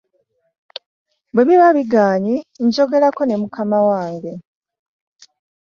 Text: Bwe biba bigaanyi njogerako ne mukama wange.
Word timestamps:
Bwe 1.33 1.43
biba 1.47 1.69
bigaanyi 1.77 2.35
njogerako 2.65 3.21
ne 3.25 3.35
mukama 3.41 3.79
wange. 3.89 4.33